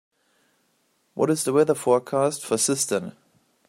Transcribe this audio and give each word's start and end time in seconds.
What 1.13 1.29
is 1.29 1.43
the 1.43 1.53
weather 1.53 1.75
forecast 1.75 2.43
for 2.43 2.57
Cistern 2.57 3.15